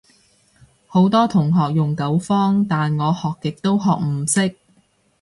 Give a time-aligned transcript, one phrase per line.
[0.87, 4.55] 好多同學用九方，但我學極都學唔識